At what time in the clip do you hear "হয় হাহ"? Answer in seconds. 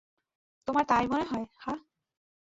1.23-1.77